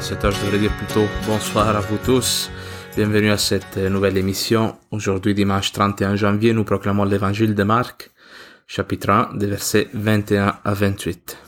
cette 0.00 0.24
heure, 0.24 0.32
je 0.32 0.44
devrais 0.44 0.58
dire 0.58 0.76
plutôt 0.76 1.06
bonsoir 1.26 1.68
à 1.68 1.80
vous 1.80 1.98
tous. 2.04 2.50
Bienvenue 2.96 3.30
à 3.30 3.36
cette 3.36 3.76
nouvelle 3.76 4.16
émission. 4.16 4.76
Aujourd'hui, 4.90 5.34
dimanche 5.34 5.72
31 5.72 6.16
janvier, 6.16 6.52
nous 6.52 6.64
proclamons 6.64 7.04
l'évangile 7.04 7.54
de 7.54 7.62
Marc, 7.62 8.10
chapitre 8.66 9.10
1, 9.10 9.34
des 9.34 9.46
versets 9.46 9.88
21 9.92 10.56
à 10.64 10.74
28. 10.74 11.38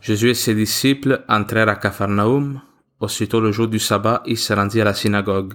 Jésus 0.00 0.30
et 0.30 0.34
ses 0.34 0.54
disciples 0.54 1.24
entrèrent 1.28 1.68
à 1.68 1.76
Capharnaüm. 1.76 2.60
Aussitôt 3.00 3.40
le 3.40 3.52
jour 3.52 3.68
du 3.68 3.78
sabbat, 3.78 4.22
il 4.26 4.38
se 4.38 4.52
rendit 4.52 4.80
à 4.80 4.84
la 4.84 4.94
synagogue, 4.94 5.54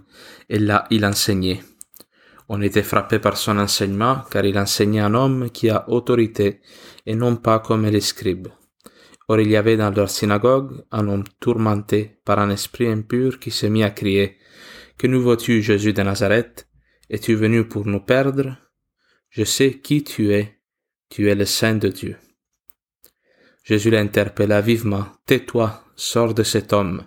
et 0.49 0.59
là 0.59 0.85
il 0.91 1.05
enseignait. 1.05 1.63
On 2.49 2.61
était 2.61 2.83
frappé 2.83 3.19
par 3.19 3.37
son 3.37 3.57
enseignement, 3.57 4.17
car 4.29 4.45
il 4.45 4.59
enseignait 4.59 4.99
un 4.99 5.13
homme 5.13 5.49
qui 5.49 5.69
a 5.69 5.89
autorité, 5.89 6.61
et 7.05 7.15
non 7.15 7.37
pas 7.37 7.59
comme 7.59 7.85
les 7.85 8.01
scribes. 8.01 8.49
Or 9.27 9.39
il 9.39 9.49
y 9.49 9.55
avait 9.55 9.77
dans 9.77 9.91
leur 9.91 10.09
synagogue 10.09 10.85
un 10.91 11.07
homme 11.07 11.23
tourmenté 11.39 12.19
par 12.25 12.39
un 12.39 12.49
esprit 12.49 12.87
impur 12.87 13.39
qui 13.39 13.51
se 13.51 13.65
mit 13.65 13.83
à 13.83 13.89
crier, 13.89 14.37
Que 14.97 15.07
nous 15.07 15.21
vois-tu, 15.21 15.61
Jésus 15.61 15.93
de 15.93 16.03
Nazareth? 16.03 16.69
Es-tu 17.09 17.35
venu 17.35 17.67
pour 17.67 17.85
nous 17.85 17.99
perdre? 17.99 18.57
Je 19.29 19.43
sais 19.43 19.79
qui 19.79 20.03
tu 20.03 20.31
es, 20.31 20.59
tu 21.09 21.29
es 21.29 21.35
le 21.35 21.45
Saint 21.45 21.75
de 21.75 21.89
Dieu. 21.89 22.15
Jésus 23.63 23.89
l'interpella 23.89 24.61
vivement, 24.61 25.07
Tais-toi, 25.25 25.83
sors 25.95 26.33
de 26.33 26.43
cet 26.43 26.71
homme. 26.71 27.03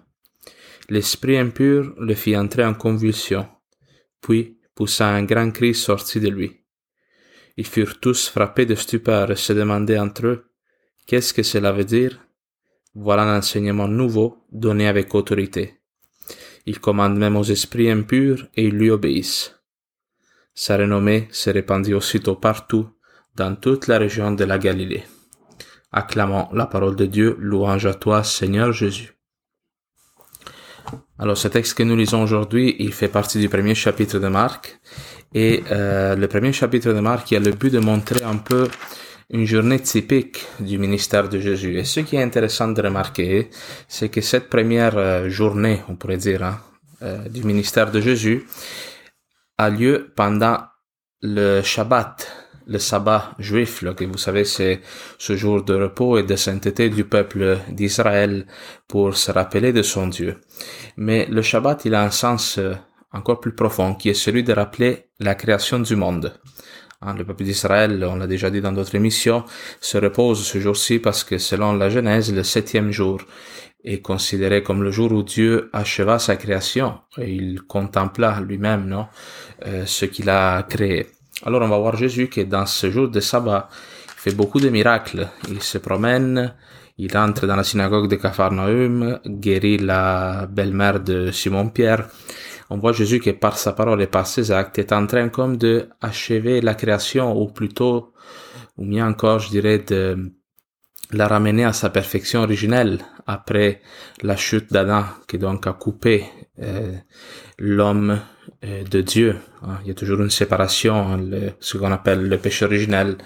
L'esprit 0.88 1.38
impur 1.38 1.94
le 1.98 2.14
fit 2.14 2.36
entrer 2.36 2.64
en 2.64 2.74
convulsion, 2.74 3.46
puis 4.20 4.58
poussa 4.74 5.08
un 5.08 5.22
grand 5.24 5.50
cri 5.50 5.74
sorti 5.74 6.20
de 6.20 6.28
lui. 6.28 6.64
Ils 7.56 7.66
furent 7.66 8.00
tous 8.00 8.28
frappés 8.28 8.66
de 8.66 8.74
stupeur 8.74 9.30
et 9.30 9.36
se 9.36 9.52
demandaient 9.52 9.98
entre 9.98 10.26
eux, 10.26 10.47
Qu'est-ce 11.08 11.32
que 11.32 11.42
cela 11.42 11.72
veut 11.72 11.86
dire? 11.86 12.20
Voilà 12.94 13.22
un 13.22 13.38
enseignement 13.38 13.88
nouveau 13.88 14.44
donné 14.52 14.86
avec 14.88 15.14
autorité. 15.14 15.80
Il 16.66 16.80
commande 16.80 17.16
même 17.16 17.34
aux 17.34 17.44
esprits 17.44 17.90
impurs 17.90 18.46
et 18.54 18.66
ils 18.66 18.74
lui 18.74 18.90
obéissent. 18.90 19.54
Sa 20.54 20.76
renommée 20.76 21.26
se 21.30 21.48
répandit 21.48 21.94
aussitôt 21.94 22.36
partout 22.36 22.90
dans 23.36 23.56
toute 23.56 23.86
la 23.86 23.96
région 23.96 24.32
de 24.32 24.44
la 24.44 24.58
Galilée. 24.58 25.02
Acclamons 25.92 26.48
la 26.52 26.66
parole 26.66 26.94
de 26.94 27.06
Dieu, 27.06 27.38
louange 27.40 27.86
à 27.86 27.94
toi 27.94 28.22
Seigneur 28.22 28.74
Jésus. 28.74 29.14
Alors 31.18 31.38
ce 31.38 31.48
texte 31.48 31.72
que 31.72 31.84
nous 31.84 31.96
lisons 31.96 32.22
aujourd'hui, 32.22 32.76
il 32.80 32.92
fait 32.92 33.08
partie 33.08 33.38
du 33.40 33.48
premier 33.48 33.74
chapitre 33.74 34.18
de 34.18 34.28
Marc. 34.28 34.78
Et 35.32 35.64
euh, 35.70 36.16
le 36.16 36.28
premier 36.28 36.52
chapitre 36.52 36.92
de 36.92 37.00
Marc, 37.00 37.30
il 37.30 37.38
a 37.38 37.40
le 37.40 37.52
but 37.52 37.72
de 37.72 37.78
montrer 37.78 38.22
un 38.22 38.36
peu 38.36 38.68
une 39.30 39.44
journée 39.44 39.80
typique 39.80 40.46
du 40.58 40.78
ministère 40.78 41.28
de 41.28 41.38
Jésus. 41.38 41.78
Et 41.78 41.84
ce 41.84 42.00
qui 42.00 42.16
est 42.16 42.22
intéressant 42.22 42.68
de 42.68 42.80
remarquer, 42.80 43.50
c'est 43.86 44.08
que 44.08 44.20
cette 44.20 44.48
première 44.48 44.96
euh, 44.96 45.28
journée, 45.28 45.82
on 45.88 45.96
pourrait 45.96 46.16
dire, 46.16 46.42
hein, 46.42 46.60
euh, 47.02 47.28
du 47.28 47.44
ministère 47.44 47.90
de 47.90 48.00
Jésus, 48.00 48.46
a 49.58 49.68
lieu 49.68 50.12
pendant 50.16 50.58
le 51.20 51.62
Shabbat, 51.62 52.30
le 52.66 52.78
sabbat 52.78 53.34
juif, 53.38 53.84
que 53.96 54.04
vous 54.04 54.18
savez, 54.18 54.44
c'est 54.44 54.80
ce 55.18 55.36
jour 55.36 55.62
de 55.62 55.74
repos 55.74 56.18
et 56.18 56.22
de 56.22 56.36
sainteté 56.36 56.90
du 56.90 57.04
peuple 57.04 57.58
d'Israël 57.70 58.46
pour 58.86 59.16
se 59.16 59.32
rappeler 59.32 59.72
de 59.72 59.82
son 59.82 60.06
Dieu. 60.06 60.40
Mais 60.96 61.26
le 61.26 61.42
Shabbat, 61.42 61.84
il 61.86 61.94
a 61.94 62.02
un 62.02 62.10
sens 62.10 62.58
euh, 62.58 62.74
encore 63.12 63.40
plus 63.40 63.54
profond, 63.54 63.94
qui 63.94 64.10
est 64.10 64.14
celui 64.14 64.42
de 64.42 64.52
rappeler 64.52 65.10
la 65.18 65.34
création 65.34 65.80
du 65.80 65.96
monde. 65.96 66.32
Hein, 67.00 67.14
le 67.14 67.24
peuple 67.24 67.44
d'Israël, 67.44 68.04
on 68.04 68.16
l'a 68.16 68.26
déjà 68.26 68.50
dit 68.50 68.60
dans 68.60 68.72
d'autres 68.72 68.96
émissions, 68.96 69.44
se 69.80 69.98
repose 69.98 70.44
ce 70.44 70.58
jour-ci 70.58 70.98
parce 70.98 71.22
que 71.22 71.38
selon 71.38 71.72
la 71.72 71.90
Genèse, 71.90 72.34
le 72.34 72.42
septième 72.42 72.90
jour 72.90 73.20
est 73.84 74.00
considéré 74.00 74.64
comme 74.64 74.82
le 74.82 74.90
jour 74.90 75.12
où 75.12 75.22
Dieu 75.22 75.70
acheva 75.72 76.18
sa 76.18 76.34
création 76.34 76.98
et 77.16 77.32
il 77.32 77.62
contempla 77.62 78.40
lui-même 78.40 78.86
non 78.86 79.06
euh, 79.64 79.86
ce 79.86 80.06
qu'il 80.06 80.28
a 80.28 80.64
créé. 80.64 81.06
Alors 81.44 81.62
on 81.62 81.68
va 81.68 81.78
voir 81.78 81.96
Jésus 81.96 82.28
qui 82.28 82.44
dans 82.44 82.66
ce 82.66 82.90
jour 82.90 83.08
de 83.08 83.20
sabbat 83.20 83.68
fait 84.16 84.34
beaucoup 84.34 84.58
de 84.58 84.68
miracles. 84.68 85.28
Il 85.48 85.62
se 85.62 85.78
promène, 85.78 86.52
il 86.98 87.16
entre 87.16 87.46
dans 87.46 87.54
la 87.54 87.62
synagogue 87.62 88.08
de 88.08 88.16
Capharnaüm, 88.16 89.20
guérit 89.24 89.78
la 89.78 90.48
belle-mère 90.50 90.98
de 90.98 91.30
Simon-Pierre, 91.30 92.08
on 92.70 92.78
voit 92.78 92.92
Jésus 92.92 93.20
qui 93.20 93.32
par 93.32 93.58
sa 93.58 93.72
parole 93.72 94.02
et 94.02 94.06
par 94.06 94.26
ses 94.26 94.52
actes 94.52 94.78
est 94.78 94.92
en 94.92 95.06
train 95.06 95.28
comme 95.28 95.56
de 95.56 95.88
achever 96.00 96.60
la 96.60 96.74
création 96.74 97.36
ou 97.40 97.48
plutôt 97.48 98.12
ou 98.76 98.84
mieux 98.84 99.02
encore 99.02 99.38
je 99.38 99.50
dirais 99.50 99.78
de 99.78 100.32
la 101.12 101.26
ramener 101.26 101.64
à 101.64 101.72
sa 101.72 101.90
perfection 101.90 102.42
originelle 102.42 102.98
après 103.26 103.80
la 104.22 104.36
chute 104.36 104.72
d'Adam 104.72 105.04
qui 105.26 105.38
donc 105.38 105.66
a 105.66 105.72
coupé 105.72 106.24
euh, 106.60 106.92
l'homme 107.58 108.20
euh, 108.64 108.84
de 108.84 109.00
Dieu. 109.00 109.36
Hein. 109.62 109.78
Il 109.82 109.88
y 109.88 109.90
a 109.90 109.94
toujours 109.94 110.20
une 110.20 110.30
séparation, 110.30 110.94
hein, 110.94 111.20
ce 111.60 111.78
qu'on 111.78 111.92
appelle 111.92 112.28
le 112.28 112.38
péché 112.38 112.64
originel, 112.64 113.16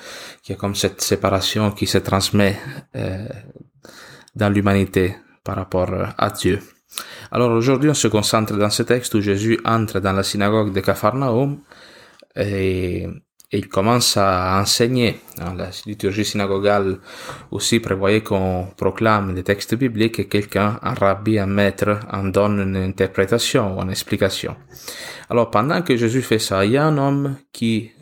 qui 0.43 0.53
est 0.53 0.57
comme 0.57 0.75
cette 0.75 1.01
séparation 1.01 1.71
qui 1.71 1.87
se 1.87 1.99
transmet 1.99 2.59
euh, 2.97 3.27
dans 4.35 4.49
l'humanité 4.49 5.17
par 5.45 5.57
rapport 5.57 5.91
à 6.19 6.31
Dieu. 6.31 6.61
Alors 7.31 7.51
aujourd'hui, 7.51 7.91
on 7.91 7.95
se 7.95 8.09
concentre 8.09 8.57
dans 8.57 8.71
ce 8.71 8.83
texte 8.83 9.15
où 9.15 9.21
Jésus 9.21 9.59
entre 9.65 10.01
dans 10.01 10.13
la 10.13 10.23
synagogue 10.23 10.73
de 10.73 10.81
Capharnaüm 10.81 11.59
et, 12.37 13.09
il 13.55 13.69
commence 13.69 14.17
à 14.17 14.59
enseigner. 14.59 15.21
La 15.37 15.69
liturgie 15.85 16.25
synagogale 16.25 16.99
aussi 17.51 17.81
prévoyait 17.81 18.23
qu'on 18.23 18.69
proclame 18.79 19.35
les 19.35 19.43
textes 19.43 19.75
bibliques 19.75 20.19
et 20.19 20.27
quelqu'un, 20.27 20.81
un 20.83 20.95
rabbi, 20.95 21.39
un 21.39 21.47
maître, 21.47 22.01
en 22.11 22.25
donne 22.25 22.61
une 22.61 22.77
interprétation 22.77 23.77
ou 23.77 23.83
une 23.83 23.91
explication. 23.91 24.57
Alors 25.29 25.51
pendant 25.51 25.83
que 25.83 25.97
Jésus 25.97 26.23
fait 26.23 26.39
ça, 26.39 26.65
il 26.65 26.73
y 26.73 26.77
a 26.79 26.85
un 26.87 26.97
homme 26.97 27.37
qui 27.53 27.93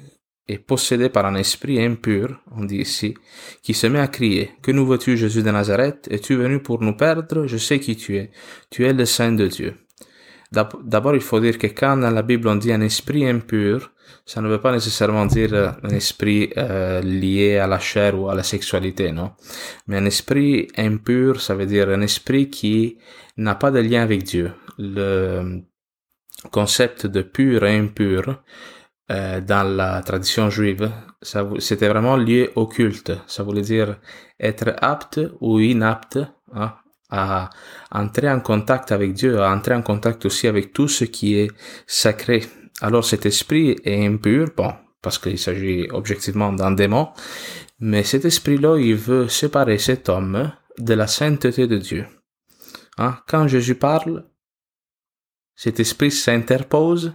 est 0.48 0.58
possédé 0.58 1.08
par 1.08 1.26
un 1.26 1.36
esprit 1.36 1.82
impur, 1.82 2.40
on 2.50 2.64
dit 2.64 2.78
ici, 2.78 3.14
qui 3.62 3.74
se 3.74 3.86
met 3.86 4.00
à 4.00 4.08
crier, 4.08 4.50
Que 4.62 4.72
nous 4.72 4.86
veux-tu, 4.86 5.16
Jésus 5.16 5.42
de 5.42 5.50
Nazareth? 5.50 6.08
Es-tu 6.10 6.34
venu 6.36 6.60
pour 6.60 6.82
nous 6.82 6.96
perdre? 6.96 7.46
Je 7.46 7.56
sais 7.56 7.78
qui 7.78 7.96
tu 7.96 8.16
es. 8.16 8.30
Tu 8.70 8.84
es 8.84 8.92
le 8.92 9.04
Saint 9.04 9.32
de 9.32 9.46
Dieu. 9.46 9.74
D'abord, 10.52 11.14
il 11.14 11.20
faut 11.20 11.38
dire 11.38 11.58
que 11.58 11.68
quand 11.68 11.96
dans 11.96 12.10
la 12.10 12.22
Bible 12.22 12.48
on 12.48 12.56
dit 12.56 12.72
un 12.72 12.80
esprit 12.80 13.24
impur, 13.28 13.92
ça 14.26 14.40
ne 14.40 14.48
veut 14.48 14.60
pas 14.60 14.72
nécessairement 14.72 15.26
dire 15.26 15.54
un 15.82 15.88
esprit 15.90 16.52
euh, 16.56 17.00
lié 17.02 17.58
à 17.58 17.68
la 17.68 17.78
chair 17.78 18.18
ou 18.18 18.28
à 18.28 18.34
la 18.34 18.42
sexualité, 18.42 19.12
non? 19.12 19.30
Mais 19.86 19.96
un 19.96 20.04
esprit 20.06 20.66
impur, 20.76 21.40
ça 21.40 21.54
veut 21.54 21.66
dire 21.66 21.88
un 21.88 22.00
esprit 22.00 22.50
qui 22.50 22.98
n'a 23.36 23.54
pas 23.54 23.70
de 23.70 23.78
lien 23.78 24.02
avec 24.02 24.24
Dieu. 24.24 24.52
Le 24.76 25.62
concept 26.50 27.06
de 27.06 27.22
pur 27.22 27.64
et 27.64 27.76
impur, 27.76 28.42
euh, 29.10 29.40
dans 29.40 29.64
la 29.64 30.02
tradition 30.02 30.50
juive, 30.50 30.90
c'était 31.58 31.88
vraiment 31.88 32.16
lié 32.16 32.50
au 32.54 32.66
culte. 32.66 33.12
Ça 33.26 33.42
voulait 33.42 33.62
dire 33.62 33.98
être 34.38 34.74
apte 34.80 35.20
ou 35.40 35.58
inapte 35.58 36.18
hein, 36.54 36.74
à 37.10 37.50
entrer 37.90 38.30
en 38.30 38.40
contact 38.40 38.92
avec 38.92 39.12
Dieu, 39.14 39.40
à 39.40 39.52
entrer 39.52 39.74
en 39.74 39.82
contact 39.82 40.24
aussi 40.26 40.46
avec 40.46 40.72
tout 40.72 40.88
ce 40.88 41.04
qui 41.04 41.34
est 41.34 41.50
sacré. 41.86 42.44
Alors 42.80 43.04
cet 43.04 43.26
esprit 43.26 43.76
est 43.84 44.06
impur, 44.06 44.48
bon, 44.56 44.72
parce 45.02 45.18
qu'il 45.18 45.38
s'agit 45.38 45.88
objectivement 45.90 46.52
d'un 46.52 46.70
démon, 46.70 47.08
mais 47.80 48.04
cet 48.04 48.24
esprit-là, 48.24 48.78
il 48.78 48.94
veut 48.94 49.28
séparer 49.28 49.78
cet 49.78 50.08
homme 50.08 50.52
de 50.78 50.94
la 50.94 51.06
sainteté 51.06 51.66
de 51.66 51.78
Dieu. 51.78 52.06
Hein? 52.98 53.18
Quand 53.26 53.48
Jésus 53.48 53.74
parle, 53.74 54.26
cet 55.56 55.80
esprit 55.80 56.10
s'interpose 56.10 57.12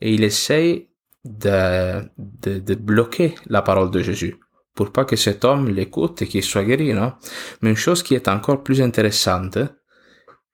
et 0.00 0.12
il 0.12 0.22
essaye 0.22 0.88
de, 1.24 2.02
de, 2.16 2.58
de, 2.58 2.74
bloquer 2.74 3.34
la 3.46 3.62
parole 3.62 3.90
de 3.90 4.00
Jésus 4.00 4.36
pour 4.74 4.92
pas 4.92 5.04
que 5.04 5.16
cet 5.16 5.44
homme 5.44 5.68
l'écoute 5.68 6.22
et 6.22 6.28
qu'il 6.28 6.42
soit 6.44 6.64
guéri, 6.64 6.94
non? 6.94 7.12
Mais 7.60 7.70
une 7.70 7.76
chose 7.76 8.02
qui 8.02 8.14
est 8.14 8.28
encore 8.28 8.62
plus 8.62 8.80
intéressante, 8.80 9.58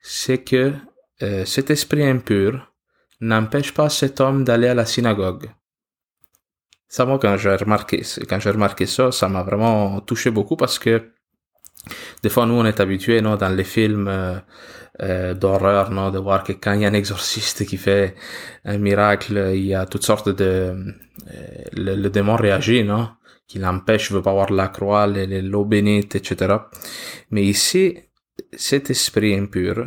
c'est 0.01 0.39
que 0.43 0.73
euh, 1.23 1.45
cet 1.45 1.71
esprit 1.71 2.05
impur 2.05 2.73
n'empêche 3.21 3.73
pas 3.75 3.89
cet 3.89 4.21
homme 4.21 4.45
d'aller 4.45 4.69
à 4.69 4.75
la 4.75 4.87
synagogue. 4.87 5.51
Ça, 6.89 7.05
moi, 7.05 7.19
quand 7.19 7.37
j'ai 7.37 7.55
remarqué, 7.55 8.03
quand 8.29 8.41
j'ai 8.41 8.51
remarqué 8.51 8.87
ça, 8.87 9.13
ça 9.13 9.29
m'a 9.29 9.43
vraiment 9.43 10.01
touché 10.01 10.31
beaucoup 10.31 10.57
parce 10.57 10.79
que 10.79 11.14
des 12.25 12.31
fois, 12.31 12.47
nous, 12.47 12.55
on 12.55 12.65
est 12.65 12.81
habitués, 12.81 13.21
non, 13.21 13.37
dans 13.37 13.55
les 13.55 13.65
films 13.65 14.09
euh, 14.09 14.39
euh, 15.03 15.35
d'horreur, 15.35 15.91
non, 15.91 16.11
de 16.11 16.19
voir 16.19 16.43
que 16.43 16.53
quand 16.53 16.73
il 16.73 16.81
y 16.81 16.87
a 16.87 16.89
un 16.89 16.95
exorciste 16.95 17.67
qui 17.67 17.77
fait 17.77 18.15
un 18.65 18.79
miracle, 18.79 19.51
il 19.55 19.67
y 19.67 19.75
a 19.75 19.85
toutes 19.85 20.05
sortes 20.05 20.31
de... 20.31 20.45
Euh, 20.45 21.65
le, 21.75 22.09
démon 22.09 22.37
réagit, 22.37 22.83
non, 22.83 23.11
qui 23.47 23.59
l'empêche, 23.59 24.11
veut 24.11 24.23
pas 24.23 24.33
voir 24.33 24.51
la 24.51 24.69
croix, 24.69 25.07
l'eau 25.07 25.67
bénite, 25.67 26.17
etc. 26.17 26.57
Mais 27.31 27.45
ici, 27.45 27.99
cet 28.55 28.89
esprit 28.89 29.35
impur, 29.35 29.87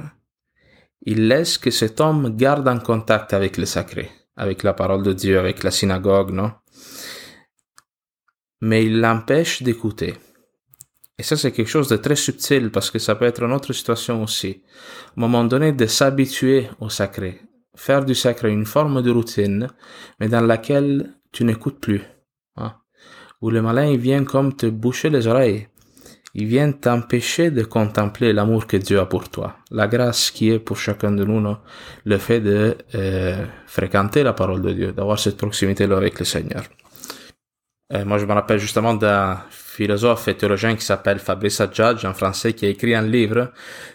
il 1.02 1.28
laisse 1.28 1.58
que 1.58 1.72
cet 1.72 2.00
homme 2.00 2.38
garde 2.38 2.68
un 2.68 2.78
contact 2.78 3.34
avec 3.34 3.58
le 3.58 3.66
sacré, 3.66 4.12
avec 4.36 4.62
la 4.62 4.74
parole 4.74 5.02
de 5.02 5.14
Dieu, 5.14 5.40
avec 5.40 5.64
la 5.64 5.72
synagogue, 5.72 6.32
non? 6.32 6.52
Mais 8.62 8.86
il 8.86 9.00
l'empêche 9.00 9.64
d'écouter. 9.64 10.14
Et 11.20 11.24
ça, 11.24 11.36
c'est 11.36 11.52
quelque 11.52 11.70
chose 11.70 11.88
de 11.88 11.98
très 11.98 12.16
subtil 12.16 12.70
parce 12.70 12.92
que 12.92 13.00
ça 13.00 13.16
peut 13.16 13.26
être 13.26 13.42
une 13.42 13.52
autre 13.52 13.74
situation 13.74 14.22
aussi. 14.22 14.62
Un 15.16 15.22
moment 15.22 15.44
donné, 15.44 15.72
de 15.72 15.88
s'habituer 15.88 16.70
au 16.80 16.90
sacré. 16.90 17.42
Faire 17.76 18.06
du 18.06 18.14
sacré 18.14 18.52
une 18.52 18.66
forme 18.66 19.02
de 19.02 19.10
routine, 19.12 19.68
mais 20.20 20.30
dans 20.30 20.42
laquelle 20.42 21.16
tu 21.32 21.44
n'écoutes 21.44 21.80
plus. 21.80 22.04
Hein? 22.56 22.74
Où 23.42 23.50
le 23.50 23.62
malin, 23.62 23.88
il 23.88 24.00
vient 24.00 24.24
comme 24.26 24.56
te 24.56 24.68
boucher 24.68 25.10
les 25.10 25.26
oreilles. 25.26 25.68
Il 26.36 26.46
vient 26.46 26.72
t'empêcher 26.72 27.50
de 27.50 27.64
contempler 27.64 28.32
l'amour 28.32 28.68
que 28.68 28.78
Dieu 28.78 29.00
a 29.00 29.08
pour 29.08 29.30
toi. 29.30 29.58
La 29.72 29.88
grâce 29.88 30.30
qui 30.30 30.52
est 30.52 30.60
pour 30.60 30.78
chacun 30.78 31.12
de 31.12 31.24
nous, 31.24 31.56
le 32.06 32.18
fait 32.20 32.42
de 32.42 32.78
euh, 32.94 33.44
fréquenter 33.66 34.22
la 34.22 34.34
parole 34.34 34.62
de 34.62 34.72
Dieu, 34.72 34.92
d'avoir 34.92 35.18
cette 35.18 35.38
proximité-là 35.38 35.98
avec 35.98 36.20
le 36.20 36.26
Seigneur. 36.26 36.64
Euh, 37.94 38.06
moi, 38.06 38.20
je 38.20 38.26
me 38.26 38.34
rappelle 38.34 38.60
justement 38.60 38.94
d'un 38.94 39.42
philosophe 39.78 40.28
et 40.28 40.34
théologien 40.34 40.76
qui 40.76 40.84
s'appelle 40.84 41.20
Fabrice 41.20 41.62
Adjadj, 41.62 42.04
en 42.06 42.16
français, 42.16 42.54
qui 42.54 42.66
a 42.66 42.70
écrit 42.70 42.96
un 42.96 43.04
livre 43.04 43.52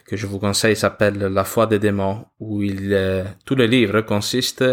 que 0.06 0.16
je 0.16 0.28
vous 0.28 0.38
conseille, 0.38 0.76
s'appelle 0.76 1.18
La 1.18 1.42
foi 1.42 1.66
des 1.66 1.80
démons, 1.80 2.24
où 2.38 2.62
il, 2.62 2.90
euh, 2.92 3.24
tout 3.44 3.56
le 3.56 3.66
livre 3.66 4.00
consiste 4.02 4.64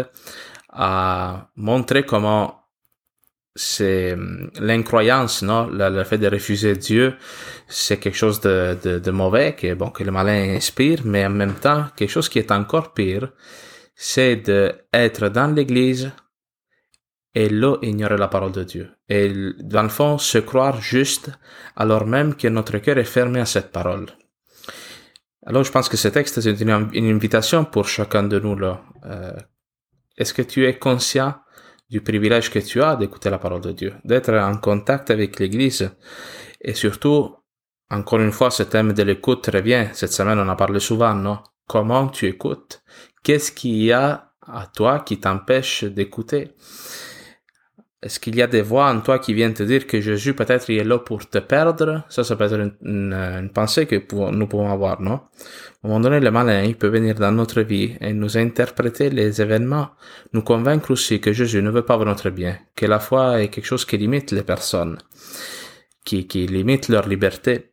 à 0.68 1.48
montrer 1.56 2.04
comment 2.04 2.60
c'est 3.56 4.16
l'incroyance, 4.60 5.42
non, 5.42 5.66
le, 5.66 6.04
fait 6.04 6.18
de 6.18 6.28
refuser 6.28 6.76
Dieu, 6.76 7.16
c'est 7.66 7.96
quelque 7.96 8.16
chose 8.16 8.40
de, 8.40 8.78
de, 8.84 9.10
mauvais 9.10 9.56
que 9.56 9.74
bon 9.74 9.90
que 9.90 10.04
le 10.04 10.12
malin 10.12 10.54
inspire, 10.54 11.00
mais 11.04 11.26
en 11.26 11.30
même 11.30 11.54
temps 11.54 11.86
quelque 11.96 12.14
chose 12.16 12.28
qui 12.28 12.38
est 12.38 12.52
encore 12.52 12.94
pire, 12.94 13.32
c'est 13.96 14.36
de 14.36 14.72
être 14.94 15.28
dans 15.28 15.52
l'Église 15.52 16.12
et 17.34 17.48
là 17.48 17.76
ignorer 17.82 18.16
la 18.16 18.28
parole 18.28 18.52
de 18.52 18.64
Dieu. 18.64 18.90
Et 19.08 19.32
dans 19.60 19.82
le 19.82 19.88
fond, 19.88 20.18
se 20.18 20.38
croire 20.38 20.80
juste 20.80 21.30
alors 21.76 22.06
même 22.06 22.34
que 22.34 22.48
notre 22.48 22.78
cœur 22.78 22.98
est 22.98 23.04
fermé 23.04 23.40
à 23.40 23.46
cette 23.46 23.70
parole. 23.70 24.06
Alors 25.46 25.64
je 25.64 25.70
pense 25.70 25.88
que 25.88 25.96
ce 25.96 26.08
texte 26.08 26.38
est 26.38 26.60
une, 26.60 26.70
invitation 26.70 27.64
pour 27.64 27.88
chacun 27.88 28.24
de 28.24 28.38
nous. 28.38 28.56
Euh, 29.06 29.32
Est-ce 30.16 30.34
que 30.34 30.42
tu 30.42 30.66
es 30.66 30.78
conscient 30.78 31.34
du 31.88 32.00
privilège 32.02 32.50
que 32.50 32.58
tu 32.58 32.82
as 32.82 32.96
d'écouter 32.96 33.30
la 33.30 33.38
parole 33.38 33.60
de 33.60 33.72
Dieu, 33.72 33.94
d'être 34.04 34.32
en 34.34 34.56
contact 34.58 35.10
avec 35.10 35.38
l'Église? 35.38 35.90
Et 36.60 36.74
surtout, 36.74 37.34
encore 37.90 38.20
une 38.20 38.32
fois, 38.32 38.50
ce 38.50 38.64
thème 38.64 38.92
de 38.92 39.02
l'écoute 39.02 39.46
revient. 39.52 39.88
Cette 39.94 40.12
semaine, 40.12 40.38
on 40.38 40.48
a 40.48 40.56
parlé 40.56 40.78
souvent, 40.78 41.14
non? 41.14 41.38
Comment 41.66 42.08
tu 42.08 42.26
écoutes? 42.26 42.82
Qu'est-ce 43.22 43.50
qu'il 43.50 43.82
y 43.82 43.92
a 43.92 44.32
à 44.46 44.66
toi 44.66 45.00
qui 45.00 45.18
t'empêche 45.18 45.84
d'écouter? 45.84 46.54
Est-ce 48.02 48.18
qu'il 48.18 48.34
y 48.34 48.40
a 48.40 48.46
des 48.46 48.62
voix 48.62 48.90
en 48.90 49.02
toi 49.02 49.18
qui 49.18 49.34
viennent 49.34 49.52
te 49.52 49.62
dire 49.62 49.86
que 49.86 50.00
Jésus 50.00 50.32
peut-être 50.32 50.70
est 50.70 50.84
là 50.84 50.98
pour 50.98 51.28
te 51.28 51.36
perdre? 51.36 52.02
Ça, 52.08 52.24
ça 52.24 52.34
peut 52.34 52.44
être 52.44 52.72
une, 52.82 53.50
pensée 53.52 53.84
que 53.84 53.96
nous 54.30 54.46
pouvons 54.46 54.72
avoir, 54.72 55.02
non? 55.02 55.12
À 55.12 55.84
un 55.84 55.88
moment 55.88 56.00
donné, 56.00 56.18
le 56.18 56.30
malin, 56.30 56.62
il 56.62 56.76
peut 56.76 56.88
venir 56.88 57.16
dans 57.16 57.32
notre 57.32 57.60
vie 57.60 57.96
et 58.00 58.14
nous 58.14 58.38
interpréter 58.38 59.10
les 59.10 59.42
événements, 59.42 59.90
nous 60.32 60.40
convaincre 60.40 60.92
aussi 60.92 61.20
que 61.20 61.34
Jésus 61.34 61.62
ne 61.62 61.70
veut 61.70 61.84
pas 61.84 61.98
notre 61.98 62.30
bien, 62.30 62.58
que 62.74 62.86
la 62.86 63.00
foi 63.00 63.42
est 63.42 63.48
quelque 63.48 63.66
chose 63.66 63.84
qui 63.84 63.98
limite 63.98 64.32
les 64.32 64.44
personnes, 64.44 64.96
qui, 66.02 66.26
qui 66.26 66.46
limite 66.46 66.88
leur 66.88 67.06
liberté. 67.06 67.72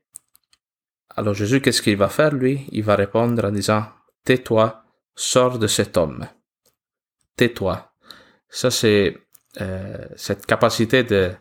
Alors 1.15 1.35
Jésus, 1.35 1.61
qu'est-ce 1.61 1.81
qu'il 1.81 1.95
va 1.95 2.09
faire, 2.09 2.33
lui? 2.33 2.67
Il 2.73 2.83
va 2.83 2.95
répondre 2.95 3.45
en 3.45 3.51
disant, 3.51 3.85
tais-toi, 4.25 4.83
sors 5.15 5.57
de 5.57 5.67
cet 5.67 5.95
homme. 5.95 6.27
Tais-toi. 7.37 7.93
Ça, 8.49 8.71
c'est 8.71 9.17
cette 10.15 10.45
capacité 10.45 11.03
de 11.03 11.31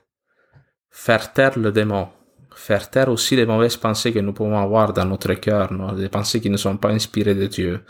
faire 0.90 1.32
taire 1.32 1.58
le 1.58 1.70
démon, 1.72 2.08
faire 2.56 2.88
taire 2.90 3.10
aussi 3.10 3.36
les 3.36 3.44
mauvaises 3.44 3.76
pensées 3.76 4.12
que 4.12 4.18
nous 4.18 4.32
pouvons 4.32 4.58
avoir 4.58 4.92
dans 4.92 5.04
notre 5.04 5.34
cœur, 5.34 5.68
des 5.94 6.08
pensées 6.08 6.40
qui 6.40 6.48
ne 6.50 6.56
sont 6.56 6.78
pas 6.78 6.90
inspirées 6.90 7.34
de 7.34 7.46
Dieu, 7.46 7.80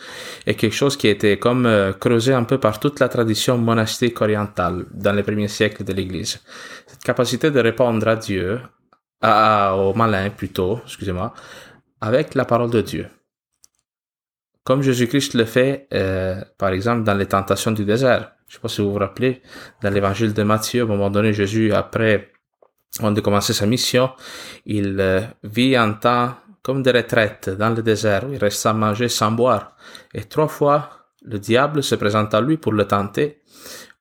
est 0.44 0.54
quelque 0.54 0.74
chose 0.74 0.96
qui 0.96 1.06
été 1.08 1.38
comme 1.38 1.66
euh, 1.66 1.92
creusé 1.92 2.34
un 2.34 2.44
peu 2.44 2.58
par 2.58 2.80
toute 2.80 2.98
la 2.98 3.08
tradition 3.08 3.56
monastique 3.58 4.20
orientale 4.20 4.86
dans 4.92 5.12
les 5.12 5.22
premiers 5.22 5.48
siècles 5.48 5.84
de 5.84 5.92
l'Église. 5.92 6.40
Cette 6.86 7.04
capacité 7.04 7.50
de 7.50 7.60
répondre 7.60 8.06
à 8.08 8.16
Dieu, 8.16 8.60
à, 9.22 9.76
au 9.76 9.94
malin 9.94 10.30
plutôt, 10.30 10.80
excusez-moi, 10.84 11.32
avec 12.00 12.34
la 12.34 12.44
parole 12.44 12.70
de 12.70 12.80
Dieu. 12.80 13.06
Comme 14.64 14.82
Jésus-Christ 14.82 15.34
le 15.34 15.44
fait, 15.44 15.86
euh, 15.94 16.42
par 16.58 16.70
exemple, 16.70 17.04
dans 17.04 17.14
les 17.14 17.26
tentations 17.26 17.70
du 17.70 17.84
désert. 17.84 18.35
Je 18.48 18.54
sais 18.54 18.60
pas 18.60 18.68
si 18.68 18.80
vous 18.80 18.92
vous 18.92 18.98
rappelez, 18.98 19.42
dans 19.82 19.90
l'évangile 19.90 20.32
de 20.32 20.42
Matthieu, 20.42 20.82
à 20.82 20.84
un 20.84 20.88
moment 20.88 21.10
donné, 21.10 21.32
Jésus, 21.32 21.72
après, 21.72 22.32
avant 22.98 23.10
de 23.10 23.20
commencer 23.20 23.52
sa 23.52 23.66
mission, 23.66 24.10
il 24.64 24.96
euh, 25.00 25.20
vit 25.42 25.74
un 25.76 25.92
temps 25.92 26.34
comme 26.62 26.82
de 26.82 26.90
retraite 26.90 27.50
dans 27.50 27.70
le 27.70 27.82
désert, 27.82 28.28
où 28.28 28.32
il 28.32 28.38
reste 28.38 28.58
sans 28.58 28.74
manger, 28.74 29.08
sans 29.08 29.32
boire. 29.32 29.76
Et 30.14 30.24
trois 30.24 30.48
fois, 30.48 30.90
le 31.22 31.38
diable 31.38 31.82
se 31.82 31.94
présente 31.94 32.34
à 32.34 32.40
lui 32.40 32.56
pour 32.56 32.72
le 32.72 32.86
tenter, 32.86 33.42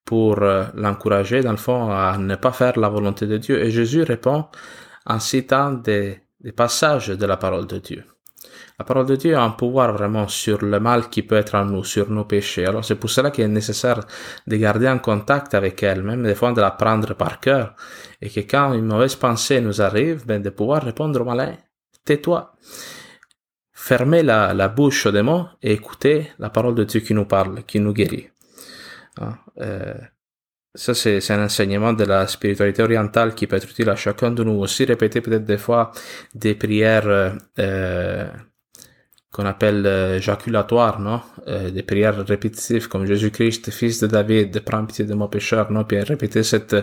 pour 0.04 0.42
euh, 0.42 0.66
l'encourager, 0.76 1.42
dans 1.42 1.52
le 1.52 1.58
fond, 1.58 1.92
à 1.92 2.18
ne 2.18 2.36
pas 2.36 2.52
faire 2.52 2.80
la 2.80 2.90
volonté 2.90 3.28
de 3.28 3.38
Dieu. 3.38 3.64
Et 3.64 3.72
Jésus 3.72 4.04
répond 4.04 4.46
en 5.06 5.20
citant 5.20 5.72
des, 5.74 6.20
des 6.40 6.52
passages 6.52 7.10
de 7.10 7.26
la 7.26 7.38
parole 7.38 7.68
de 7.68 7.80
Dieu. 7.80 8.04
La 8.78 8.84
parole 8.84 9.06
de 9.06 9.16
Dieu 9.16 9.36
a 9.36 9.42
un 9.42 9.52
pouvoir 9.52 9.94
vraiment 9.94 10.28
sur 10.28 10.64
le 10.64 10.80
mal 10.82 11.10
qui 11.10 11.24
peut 11.24 11.38
être 11.38 11.56
en 11.56 11.66
nous, 11.66 11.84
sur 11.86 12.10
nos 12.12 12.26
péchés. 12.26 12.66
Alors 12.66 12.84
c'est 12.84 12.96
pour 12.96 13.10
cela 13.10 13.32
qu'il 13.32 13.46
est 13.46 13.48
nécessaire 13.48 14.02
de 14.46 14.56
garder 14.58 14.88
un 14.88 14.98
contact 14.98 15.54
avec 15.54 15.82
elle, 15.82 16.04
même 16.04 16.24
des 16.24 16.36
fois 16.36 16.52
de 16.52 16.60
la 16.60 16.72
prendre 16.72 17.14
par 17.14 17.40
cœur. 17.40 17.74
Et 18.22 18.30
que 18.30 18.42
quand 18.42 18.74
une 18.74 18.86
mauvaise 18.86 19.16
pensée 19.16 19.62
nous 19.62 19.82
arrive, 19.82 20.26
ben, 20.26 20.42
de 20.42 20.50
pouvoir 20.50 20.84
répondre 20.84 21.22
au 21.22 21.24
malin, 21.24 21.54
tais-toi. 22.04 22.54
Fermez 23.72 24.24
la, 24.24 24.54
la 24.54 24.68
bouche 24.68 25.06
au 25.06 25.12
démon 25.12 25.48
et 25.62 25.74
écoutez 25.74 26.32
la 26.40 26.50
parole 26.50 26.76
de 26.76 26.84
Dieu 26.84 27.00
qui 27.00 27.14
nous 27.14 27.26
parle, 27.26 27.64
qui 27.64 27.80
nous 27.80 27.94
guérit. 27.94 28.30
Hein, 29.22 29.38
euh, 29.62 29.94
ça, 30.74 30.94
c'est 30.94 31.32
un 31.32 31.46
enseignement 31.46 31.94
de 31.94 32.04
la 32.04 32.28
spiritualité 32.28 32.84
orientale 32.84 33.34
qui 33.34 33.48
peut 33.48 33.56
être 33.56 33.70
utile 33.70 33.90
à 33.90 33.96
chacun 33.96 34.32
de 34.32 34.44
nous 34.44 34.60
aussi. 34.60 34.84
Répéter 34.84 35.22
peut-être 35.22 35.46
des 35.46 35.58
fois 35.58 35.92
des 36.34 36.56
prières 36.56 37.08
euh, 37.60 38.28
qu'on 39.36 39.46
appelle 39.46 39.86
euh, 39.86 40.22
jaculatoire, 40.22 41.02
non? 41.02 41.20
Euh, 41.48 41.70
Des 41.70 41.84
prières 41.84 42.26
répétitives 42.26 42.88
comme 42.88 43.06
Jésus-Christ, 43.06 43.72
fils 43.72 44.00
de 44.00 44.08
David, 44.08 44.60
prends 44.62 44.86
pitié 44.86 45.06
de 45.06 45.14
mon 45.14 45.28
pécheur, 45.28 45.72
non 45.72 45.84
Puis 45.84 46.00
répéter 46.00 46.44
cette 46.44 46.76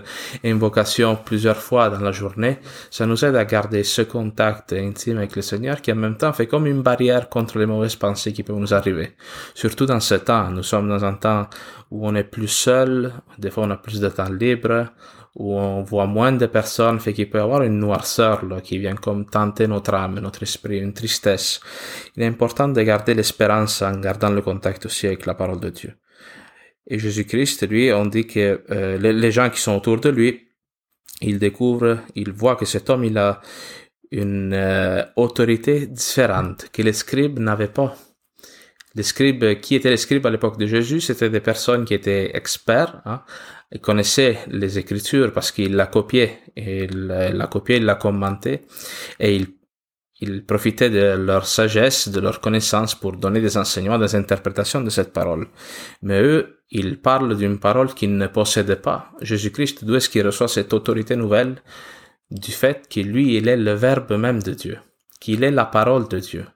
invocation 0.45 1.17
plusieurs 1.17 1.57
fois 1.57 1.91
dans 1.91 2.01
la 2.01 2.13
journée, 2.13 2.59
ça 2.91 3.07
nous 3.07 3.25
aide 3.25 3.37
à 3.37 3.45
garder 3.45 3.83
ce 3.85 4.03
contact 4.03 4.73
intime 4.73 5.19
avec 5.19 5.37
le 5.37 5.43
Seigneur 5.43 5.81
qui 5.81 5.93
en 5.93 5.97
même 5.97 6.17
temps 6.17 6.33
fait 6.33 6.47
comme 6.47 6.67
une 6.67 6.83
barrière 6.83 7.29
contre 7.29 7.59
les 7.59 7.67
mauvaises 7.67 7.97
pensées 7.97 8.33
qui 8.33 8.43
peuvent 8.43 8.59
nous 8.59 8.75
arriver. 8.75 9.13
Surtout 9.55 9.87
dans 9.87 10.01
ce 10.01 10.15
temps, 10.15 10.51
nous 10.51 10.63
sommes 10.63 10.89
dans 10.89 11.05
un 11.05 11.15
temps 11.15 11.49
où 11.91 12.07
on 12.07 12.15
est 12.15 12.25
plus 12.25 12.49
seul, 12.49 13.13
des 13.39 13.51
fois 13.51 13.65
on 13.65 13.71
a 13.71 13.77
plus 13.77 14.01
de 14.01 14.09
temps 14.09 14.31
libre, 14.31 14.87
où 15.35 15.59
on 15.59 15.83
voit 15.83 16.07
moins 16.07 16.33
de 16.33 16.47
personnes, 16.47 17.01
fait 17.01 17.15
qu'il 17.15 17.31
peut 17.31 17.39
y 17.39 17.41
avoir 17.41 17.63
une 17.63 17.79
noirceur 17.79 18.43
qui 18.63 18.79
vient 18.79 18.95
comme 18.95 19.25
tenter 19.25 19.67
notre 19.67 19.95
âme, 19.95 20.21
notre 20.21 20.43
esprit, 20.43 20.79
une 20.79 20.93
tristesse. 20.93 21.61
Il 22.17 22.23
est 22.23 22.27
important 22.27 22.69
de 22.69 22.83
garder 22.83 23.15
l'espérance 23.15 23.81
en 23.81 23.93
gardant 23.93 24.29
le 24.29 24.43
contact 24.43 24.52
aussi 24.85 25.07
avec 25.07 25.27
la 25.27 25.35
parole 25.35 25.61
de 25.61 25.71
Dieu. 25.71 25.95
Et 26.87 26.99
Jésus-Christ, 26.99 27.69
lui, 27.69 27.93
on 27.93 28.07
dit 28.07 28.27
que 28.27 28.65
euh, 28.71 28.99
les, 28.99 29.31
gens 29.31 29.51
qui 29.51 29.61
sont 29.61 29.77
autour 29.77 30.01
de 30.01 30.09
lui, 30.09 30.49
ils 31.21 31.39
découvrent, 31.39 31.99
ils 32.15 32.33
voient 32.33 32.57
que 32.57 32.65
cet 32.65 32.91
homme, 32.91 33.05
il 33.05 33.17
a 33.19 33.41
une 34.11 34.53
euh, 34.53 35.05
autorité 35.17 35.87
différente 35.87 36.69
que 36.73 36.83
les 36.83 36.93
scribes 36.93 37.39
n'avaient 37.39 37.69
pas. 37.69 37.97
Les 38.95 39.05
scribes, 39.05 39.61
qui 39.61 39.75
étaient 39.75 39.91
les 39.91 39.97
scribes 39.97 40.27
à 40.27 40.31
l'époque 40.31 40.59
de 40.59 40.67
Jésus, 40.67 41.01
c'était 41.01 41.31
des 41.31 41.41
personnes 41.41 41.85
qui 41.85 41.95
étaient 41.95 42.37
experts, 42.37 43.01
hein, 43.07 43.23
ils 43.71 43.81
connaissaient 43.81 44.39
les 44.49 44.79
Écritures 44.79 45.33
parce 45.33 45.51
qu'ils 45.51 45.75
la 45.75 45.87
copiaient, 45.87 46.41
et 46.57 46.85
il 46.85 47.07
la 47.07 47.47
copié, 47.47 47.77
il 47.77 47.85
la 47.85 47.95
commenté, 47.95 48.61
et 49.19 49.35
il, 49.37 49.47
il 50.23 50.47
profitait 50.47 50.89
de 50.89 51.17
leur 51.17 51.47
sagesse, 51.47 52.09
de 52.09 52.21
leur 52.21 52.41
connaissance 52.41 52.95
pour 52.95 53.13
donner 53.17 53.41
des 53.41 53.57
enseignements, 53.57 53.99
des 53.99 54.15
interprétations 54.15 54.81
de 54.81 54.89
cette 54.89 55.13
parole. 55.13 55.49
Mais 56.01 56.23
eux, 56.23 56.61
ils 56.71 57.01
parlent 57.01 57.37
d'une 57.37 57.59
parole 57.59 57.93
qu'ils 57.93 58.17
ne 58.17 58.29
possédaient 58.29 58.85
pas. 58.91 59.11
Jésus-Christ, 59.21 59.85
d'où 59.85 59.97
est-ce 59.97 60.09
qu'il 60.09 60.25
reçoit 60.25 60.47
cette 60.47 60.73
autorité 60.73 61.17
nouvelle? 61.17 61.57
Du 62.31 62.53
fait 62.53 62.87
qu'il 62.89 63.09
lui, 63.11 63.37
il 63.37 63.49
est 63.49 63.57
le 63.57 63.73
verbe 63.73 64.13
même 64.17 64.41
de 64.43 64.53
Dieu, 64.53 64.79
qu'il 65.21 65.43
est 65.43 65.51
la 65.51 65.67
parole 65.67 66.07
de 66.09 66.21
Dieu. 66.21 66.47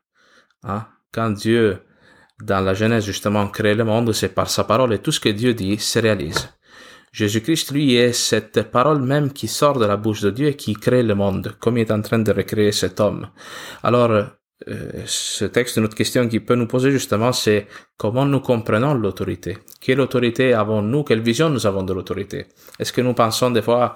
Hein? 0.63 0.87
Quand 1.13 1.31
Dieu, 1.31 1.81
dans 2.41 2.61
la 2.61 2.73
Genèse 2.73 3.05
justement, 3.05 3.49
crée 3.49 3.75
le 3.75 3.85
monde, 3.85 4.13
c'est 4.13 4.35
par 4.35 4.49
sa 4.49 4.63
parole 4.63 4.95
et 4.95 5.01
tout 5.01 5.13
ce 5.13 5.21
que 5.21 5.29
Dieu 5.29 5.55
dit 5.55 5.77
se 5.79 5.99
réalise. 5.99 6.49
Jésus-Christ, 7.17 7.71
lui, 7.71 7.95
est 7.95 8.13
cette 8.13 8.71
parole 8.71 9.01
même 9.01 9.33
qui 9.33 9.49
sort 9.49 9.79
de 9.79 9.87
la 9.87 9.97
bouche 9.97 10.21
de 10.21 10.31
Dieu 10.31 10.49
et 10.49 10.55
qui 10.55 10.75
crée 10.75 11.03
le 11.03 11.15
monde, 11.15 11.57
comme 11.61 11.79
il 11.79 11.81
est 11.81 11.91
en 11.91 12.03
train 12.03 12.19
de 12.19 12.31
recréer 12.31 12.73
cet 12.73 13.01
homme. 13.01 13.29
Alors, 13.83 14.11
euh, 14.11 14.27
ce 15.07 15.47
texte, 15.47 15.79
notre 15.79 15.97
question 15.97 16.29
qui 16.29 16.41
peut 16.41 16.57
nous 16.57 16.67
poser 16.67 16.91
justement, 16.91 17.33
c'est 17.33 17.69
comment 17.97 18.27
nous 18.27 18.41
comprenons 18.41 18.93
l'autorité? 18.93 19.57
Quelle 19.81 20.03
autorité 20.03 20.53
avons-nous? 20.53 21.05
Quelle 21.05 21.23
vision 21.23 21.49
nous 21.49 21.67
avons 21.67 21.85
de 21.85 21.95
l'autorité? 21.95 22.49
Est-ce 22.79 22.93
que 22.93 23.01
nous 23.01 23.15
pensons 23.15 23.51
des 23.51 23.63
fois 23.63 23.95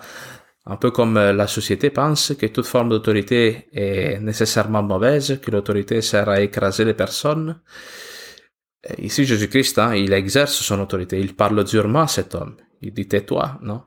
Un 0.64 0.76
peu 0.76 0.90
comme 0.90 1.18
euh, 1.18 1.34
la 1.34 1.46
société 1.46 1.90
pense 1.90 2.32
que 2.40 2.46
toute 2.46 2.64
forme 2.64 2.88
d'autorité 2.88 3.68
est 3.74 4.18
nécessairement 4.20 4.82
mauvaise, 4.82 5.40
que 5.42 5.50
l'autorité 5.50 6.00
sert 6.00 6.30
à 6.30 6.40
écraser 6.40 6.86
les 6.86 6.94
personnes? 6.94 7.60
Ici, 8.96 9.26
Jésus-Christ, 9.26 9.78
hein, 9.78 9.94
il 9.94 10.10
exerce 10.14 10.54
son 10.54 10.80
autorité. 10.80 11.20
Il 11.20 11.36
parle 11.36 11.62
durement 11.64 12.04
à 12.04 12.08
cet 12.08 12.34
homme. 12.34 12.56
Il 12.82 12.92
dit 12.92 13.08
tais-toi, 13.08 13.58
non? 13.62 13.82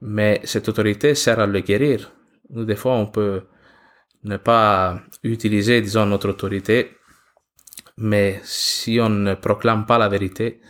Mais 0.00 0.40
cette 0.44 0.68
autorité 0.68 1.14
sert 1.14 1.40
à 1.40 1.46
le 1.46 1.60
guérir. 1.60 2.12
Nous, 2.50 2.64
des 2.64 2.76
fois, 2.76 2.92
on 2.92 3.06
peut 3.06 3.44
ne 4.24 4.36
pas 4.36 5.00
utiliser, 5.22 5.80
disons, 5.80 6.06
notre 6.06 6.30
autorité, 6.30 6.96
mais 7.96 8.40
si 8.44 8.98
on 9.00 9.08
ne 9.08 9.34
proclame 9.34 9.86
pas 9.86 9.98
la 9.98 10.08
vérité, 10.08 10.60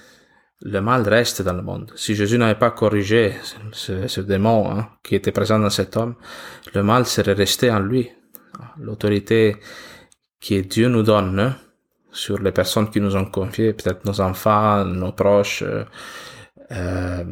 le 0.63 0.81
mal 0.81 1.03
reste 1.09 1.43
dans 1.43 1.53
le 1.53 1.63
monde. 1.63 1.93
Si 1.97 2.15
Jésus 2.15 2.39
n'avait 2.39 2.59
pas 2.59 2.71
corrigé 2.71 3.35
ce, 3.73 4.21
démon 4.21 4.71
hein, 4.71 4.89
qui 5.03 5.15
était 5.15 5.33
présent 5.33 5.59
dans 5.59 5.71
cet 5.71 5.97
homme, 5.97 6.15
le 6.75 6.83
mal 6.83 7.05
serait 7.07 7.35
resté 7.35 7.71
en 7.71 7.81
lui. 7.81 8.11
L'autorité 8.79 9.57
que 10.41 10.61
Dieu 10.61 10.89
nous 10.89 11.03
donne 11.03 11.39
hein, 11.39 11.57
sur 12.11 12.39
les 12.39 12.53
personnes 12.53 12.89
qui 12.91 13.01
nous 13.01 13.17
ont 13.17 13.27
confiées, 13.27 13.75
peut-être 13.75 14.05
nos 14.07 14.21
enfants, 14.21 14.85
nos 14.85 15.13
proches, 15.13 15.63
euh, 15.63 15.85
euh, 16.73 17.25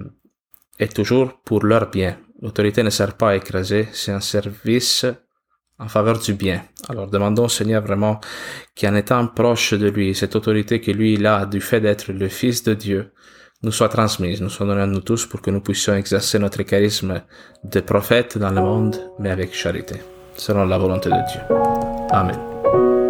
est 0.78 0.94
toujours 0.94 1.40
pour 1.44 1.64
leur 1.64 1.90
bien. 1.90 2.16
L'autorité 2.42 2.82
ne 2.82 2.90
sert 2.90 3.14
pas 3.16 3.30
à 3.30 3.36
écraser, 3.36 3.88
c'est 3.92 4.12
un 4.12 4.20
service 4.20 5.06
en 5.78 5.88
faveur 5.88 6.18
du 6.18 6.34
bien. 6.34 6.62
Alors 6.88 7.08
demandons 7.08 7.44
au 7.44 7.48
Seigneur 7.48 7.82
vraiment 7.82 8.20
qu'en 8.78 8.94
étant 8.94 9.26
proche 9.26 9.74
de 9.74 9.88
lui, 9.88 10.14
cette 10.14 10.36
autorité 10.36 10.80
que 10.80 10.90
lui 10.90 11.14
il 11.14 11.26
a 11.26 11.46
du 11.46 11.60
fait 11.60 11.80
d'être 11.80 12.12
le 12.12 12.28
Fils 12.28 12.62
de 12.62 12.74
Dieu, 12.74 13.12
nous 13.62 13.72
soit 13.72 13.88
transmise, 13.88 14.40
nous 14.40 14.50
soit 14.50 14.66
donnée 14.66 14.82
à 14.82 14.86
nous 14.86 15.00
tous 15.00 15.26
pour 15.26 15.40
que 15.40 15.50
nous 15.50 15.60
puissions 15.60 15.94
exercer 15.94 16.38
notre 16.38 16.62
charisme 16.62 17.22
de 17.64 17.80
prophète 17.80 18.36
dans 18.38 18.50
le 18.50 18.60
monde, 18.60 18.96
mais 19.18 19.30
avec 19.30 19.54
charité, 19.54 19.96
selon 20.36 20.66
la 20.66 20.78
volonté 20.78 21.08
de 21.08 21.16
Dieu. 21.32 21.40
Amen. 22.10 23.03